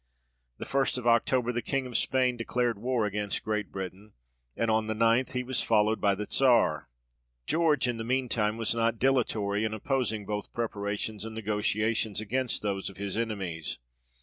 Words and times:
The 0.57 0.65
first 0.65 0.97
of 0.97 1.05
October 1.05 1.51
the 1.51 1.61
King 1.61 1.85
of 1.85 1.95
Spain 1.95 2.35
declared 2.35 2.79
war 2.79 3.05
against 3.05 3.43
Great 3.43 3.71
Britain, 3.71 4.13
and 4.57 4.71
on 4.71 4.87
the 4.87 4.95
ninth 4.95 5.33
he 5.33 5.43
was 5.43 5.61
followed 5.61 6.01
by 6.01 6.15
the 6.15 6.25
Czar. 6.27 6.89
George 7.45 7.87
in 7.87 7.97
the 7.97 8.03
mean 8.03 8.27
time 8.27 8.57
was 8.57 8.73
not 8.73 8.97
dilatory 8.97 9.63
in 9.63 9.75
opposing 9.75 10.25
both 10.25 10.51
preparations 10.53 11.23
and 11.23 11.35
negotiations 11.35 12.19
against 12.19 12.63
those 12.63 12.89
of 12.89 12.97
his 12.97 13.15
enemies. 13.15 13.77